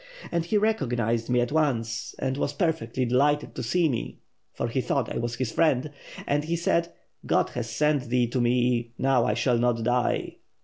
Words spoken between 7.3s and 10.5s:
has sent thee to me; now I shall not die.'